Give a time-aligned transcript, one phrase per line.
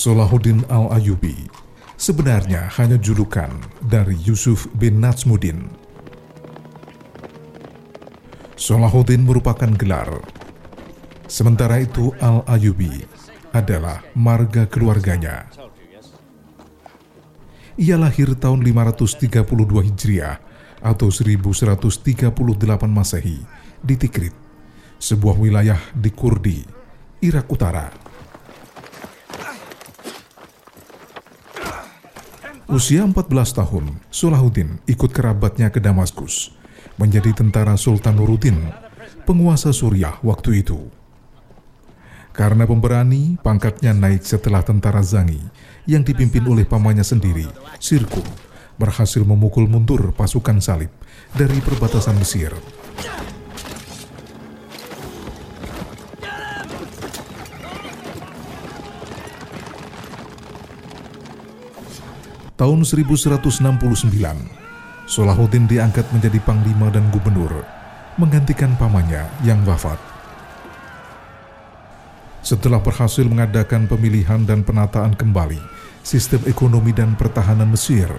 [0.00, 1.44] Solahuddin Al-Ayubi
[2.00, 3.52] sebenarnya hanya julukan
[3.84, 5.68] dari Yusuf bin Najmuddin.
[8.56, 10.24] Solahuddin merupakan gelar.
[11.28, 13.04] Sementara itu Al-Ayubi
[13.52, 15.52] adalah marga keluarganya.
[17.76, 19.44] Ia lahir tahun 532
[19.84, 20.40] Hijriah
[20.80, 22.32] atau 1138
[22.88, 23.44] Masehi
[23.84, 24.32] di Tikrit,
[24.96, 26.64] sebuah wilayah di Kurdi,
[27.20, 28.09] Irak Utara.
[32.70, 36.54] Usia 14 tahun, Solahuddin ikut kerabatnya ke Damaskus,
[37.02, 38.62] menjadi tentara Sultan Nuruddin,
[39.26, 40.78] penguasa Suriah waktu itu.
[42.30, 45.42] Karena pemberani, pangkatnya naik setelah tentara Zangi
[45.90, 47.50] yang dipimpin oleh pamannya sendiri,
[47.82, 48.22] Sirkum,
[48.78, 50.94] berhasil memukul mundur pasukan salib
[51.34, 52.54] dari perbatasan Mesir.
[62.60, 63.40] Tahun 1169,
[65.08, 67.64] Solahuddin diangkat menjadi panglima dan gubernur,
[68.20, 69.96] menggantikan pamannya yang wafat.
[72.44, 75.56] Setelah berhasil mengadakan pemilihan dan penataan kembali
[76.04, 78.12] sistem ekonomi dan pertahanan Mesir,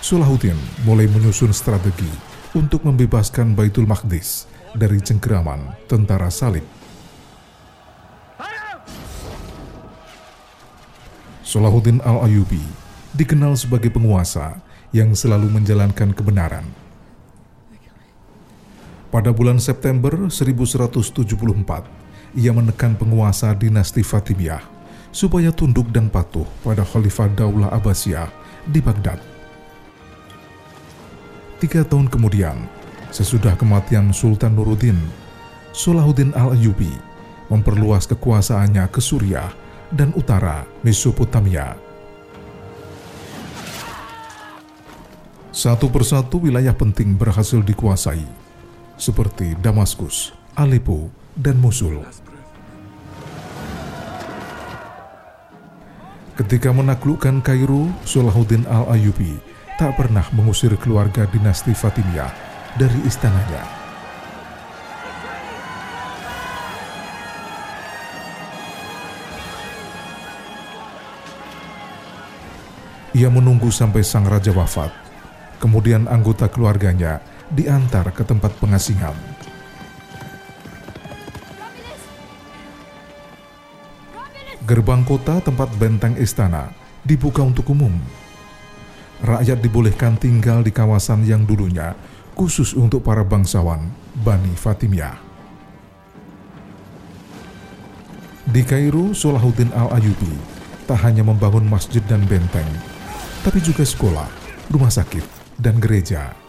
[0.00, 0.56] Solahuddin
[0.88, 2.08] mulai menyusun strategi
[2.56, 5.60] untuk membebaskan Baitul Maqdis dari cengkeraman
[5.92, 6.64] tentara salib.
[11.44, 12.83] Solahuddin Al-Ayubi
[13.14, 14.58] dikenal sebagai penguasa
[14.90, 16.66] yang selalu menjalankan kebenaran.
[19.14, 21.86] Pada bulan September 1174,
[22.34, 24.66] ia menekan penguasa dinasti Fatimiyah
[25.14, 28.26] supaya tunduk dan patuh pada Khalifah Daulah Abbasiyah
[28.66, 29.22] di Baghdad.
[31.62, 32.66] Tiga tahun kemudian,
[33.14, 34.98] sesudah kematian Sultan Nuruddin,
[35.70, 36.90] Solahuddin Al-Ayyubi
[37.46, 39.54] memperluas kekuasaannya ke Suriah
[39.94, 41.83] dan utara Mesopotamia
[45.54, 48.26] Satu persatu wilayah penting berhasil dikuasai,
[48.98, 52.02] seperti Damaskus, Aleppo, dan Mosul.
[56.34, 59.38] Ketika menaklukkan Kairo, Salahuddin Al-Ayubi
[59.78, 62.34] tak pernah mengusir keluarga dinasti Fatimiyah
[62.74, 63.62] dari istananya.
[73.14, 75.03] Ia menunggu sampai sang raja wafat
[75.64, 79.16] Kemudian anggota keluarganya diantar ke tempat pengasingan.
[84.68, 86.68] Gerbang kota tempat benteng istana
[87.00, 87.96] dibuka untuk umum.
[89.24, 91.96] Rakyat dibolehkan tinggal di kawasan yang dulunya
[92.36, 93.88] khusus untuk para bangsawan
[94.20, 95.16] Bani Fatimiyah.
[98.52, 100.36] Di Kairo, Solahuddin Al-Ayubi
[100.84, 102.68] tak hanya membangun masjid dan benteng,
[103.40, 104.28] tapi juga sekolah,
[104.68, 106.44] rumah sakit, dan gereja.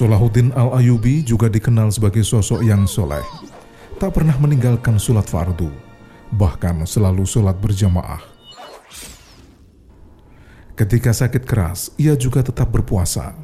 [0.00, 3.20] Solahuddin Al-Ayubi juga dikenal sebagai sosok yang soleh,
[4.00, 5.68] tak pernah meninggalkan sholat fardu,
[6.32, 8.29] bahkan selalu sholat berjamaah.
[10.80, 13.36] Ketika sakit keras, ia juga tetap berpuasa.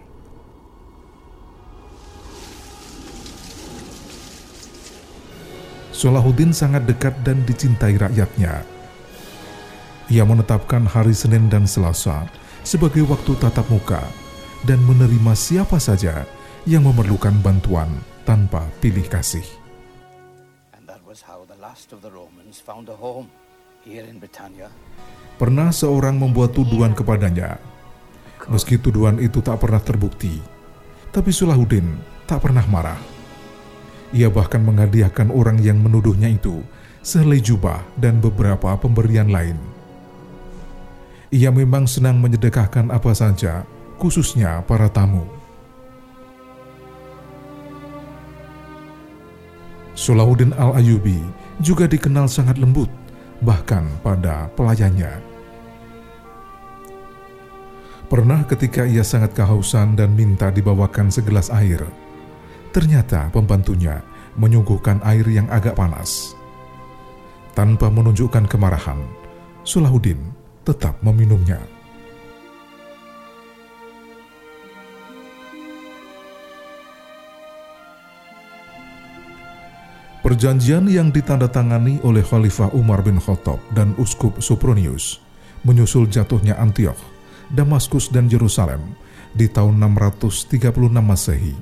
[5.93, 8.65] Solahuddin sangat dekat dan dicintai rakyatnya.
[10.09, 12.25] Ia menetapkan hari Senin dan Selasa
[12.65, 14.01] sebagai waktu tatap muka
[14.65, 16.25] dan menerima siapa saja
[16.65, 19.45] yang memerlukan bantuan tanpa pilih kasih.
[20.73, 23.29] And that was how the last of the Romans found a home
[25.39, 27.55] Pernah seorang membuat tuduhan kepadanya.
[28.51, 30.43] Meski tuduhan itu tak pernah terbukti,
[31.15, 31.95] tapi Sulahuddin
[32.27, 32.99] tak pernah marah.
[34.11, 36.67] Ia bahkan menghadiahkan orang yang menuduhnya itu
[37.07, 39.55] sehelai jubah dan beberapa pemberian lain.
[41.31, 43.63] Ia memang senang menyedekahkan apa saja,
[44.03, 45.23] khususnya para tamu.
[49.95, 51.23] Sulahuddin Al-Ayubi
[51.63, 52.91] juga dikenal sangat lembut
[53.45, 55.21] bahkan pada pelayannya.
[58.07, 61.83] Pernah ketika ia sangat kehausan dan minta dibawakan segelas air,
[62.71, 63.99] ternyata pembantunya
[64.39, 66.39] menyuguhkan air yang agak panas.
[67.57, 69.01] Tanpa menunjukkan kemarahan,
[69.67, 70.21] Sulahuddin
[70.63, 71.76] tetap meminumnya.
[80.27, 85.23] Perjanjian yang ditandatangani oleh Khalifah Umar bin Khattab dan Uskup Sopronius
[85.63, 86.99] menyusul jatuhnya Antioch,
[87.55, 88.99] Damaskus dan Yerusalem
[89.39, 90.67] di tahun 636
[90.99, 91.55] Masehi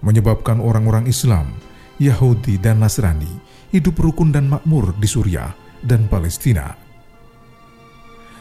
[0.00, 1.52] menyebabkan orang-orang Islam,
[2.00, 3.28] Yahudi dan Nasrani
[3.68, 5.52] hidup rukun dan makmur di Suriah
[5.84, 6.80] dan Palestina.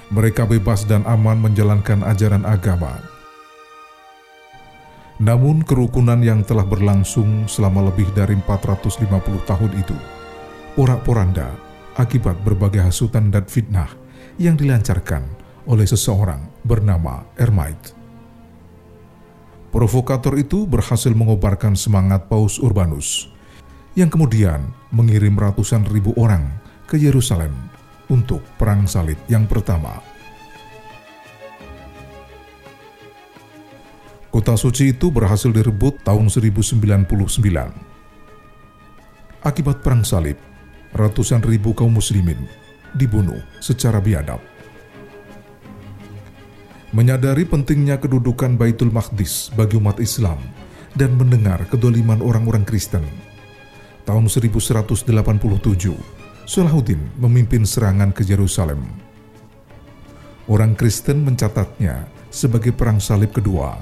[0.08, 3.13] Mereka bebas dan aman menjalankan ajaran agama
[5.24, 9.08] namun kerukunan yang telah berlangsung selama lebih dari 450
[9.48, 9.96] tahun itu
[10.76, 11.48] porak-poranda
[11.96, 13.88] akibat berbagai hasutan dan fitnah
[14.36, 15.24] yang dilancarkan
[15.64, 17.96] oleh seseorang bernama Ermite.
[19.72, 23.32] Provokator itu berhasil mengobarkan semangat Paus Urbanus
[23.96, 26.46] yang kemudian mengirim ratusan ribu orang
[26.86, 27.54] ke Yerusalem
[28.12, 30.13] untuk perang salib yang pertama.
[34.34, 36.82] Kota suci itu berhasil direbut tahun 1099.
[39.46, 40.42] Akibat perang salib,
[40.90, 42.50] ratusan ribu kaum muslimin
[42.98, 44.42] dibunuh secara biadab.
[46.98, 50.42] Menyadari pentingnya kedudukan Baitul Maqdis bagi umat Islam
[50.98, 53.06] dan mendengar kedoliman orang-orang Kristen,
[54.10, 55.14] tahun 1187,
[56.50, 58.82] Salahuddin memimpin serangan ke Yerusalem.
[60.50, 63.78] Orang Kristen mencatatnya sebagai perang salib kedua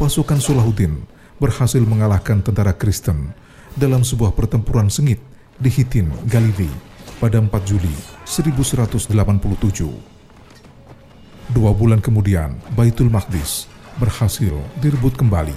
[0.00, 0.96] pasukan Sulahuddin
[1.36, 3.36] berhasil mengalahkan tentara Kristen
[3.76, 5.20] dalam sebuah pertempuran sengit
[5.60, 6.72] di Hitin, Galilei
[7.20, 7.92] pada 4 Juli
[8.24, 9.12] 1187.
[11.52, 13.68] Dua bulan kemudian, Baitul Maqdis
[14.00, 15.52] berhasil direbut kembali.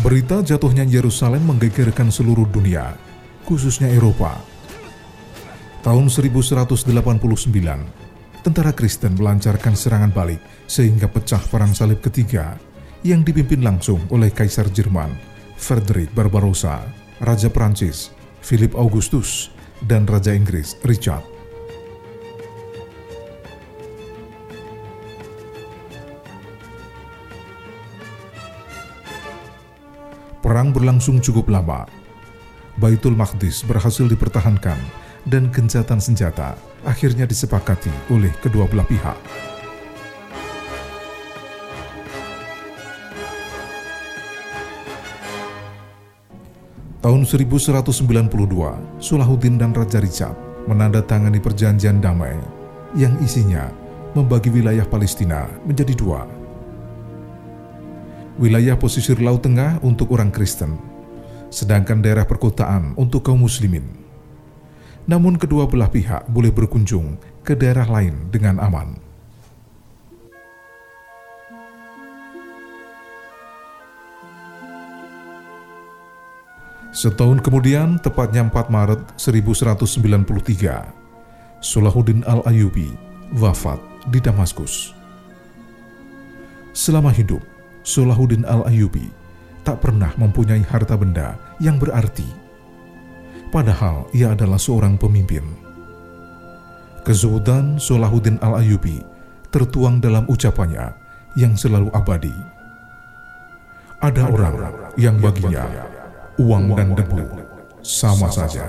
[0.00, 2.96] Berita jatuhnya Yerusalem menggegerkan seluruh dunia,
[3.44, 4.40] khususnya Eropa.
[5.84, 8.07] Tahun 1189,
[8.42, 10.40] tentara Kristen melancarkan serangan balik
[10.70, 12.58] sehingga pecah Perang Salib ketiga
[13.06, 15.14] yang dipimpin langsung oleh Kaisar Jerman,
[15.58, 16.82] Frederick Barbarossa,
[17.22, 18.10] Raja Prancis,
[18.42, 19.50] Philip Augustus,
[19.86, 21.22] dan Raja Inggris Richard.
[30.38, 31.84] Perang berlangsung cukup lama.
[32.78, 34.78] Baitul Maqdis berhasil dipertahankan
[35.28, 36.56] dan gencatan senjata
[36.88, 39.18] akhirnya disepakati oleh kedua belah pihak.
[46.98, 47.94] Tahun 1192,
[48.98, 50.34] Sulahuddin dan Raja Richard
[50.66, 52.36] menandatangani perjanjian damai
[52.98, 53.70] yang isinya
[54.12, 56.26] membagi wilayah Palestina menjadi dua.
[58.36, 60.76] Wilayah posisir Laut Tengah untuk orang Kristen,
[61.48, 64.07] sedangkan daerah perkotaan untuk kaum muslimin
[65.08, 69.00] namun kedua belah pihak boleh berkunjung ke daerah lain dengan aman.
[76.92, 82.90] Setahun kemudian, tepatnya 4 Maret 1193, Sulahuddin al-Ayubi
[83.38, 83.78] wafat
[84.10, 84.98] di Damaskus.
[86.74, 87.40] Selama hidup,
[87.86, 89.06] Sulahuddin al-Ayubi
[89.62, 92.47] tak pernah mempunyai harta benda yang berarti
[93.48, 95.44] padahal ia adalah seorang pemimpin.
[97.02, 99.00] Kezuhudan Solahuddin Al-Ayubi
[99.48, 100.92] tertuang dalam ucapannya
[101.40, 102.34] yang selalu abadi.
[103.98, 104.56] Ada orang
[105.00, 105.66] yang baginya
[106.38, 107.24] uang dan debu
[107.82, 108.68] sama saja.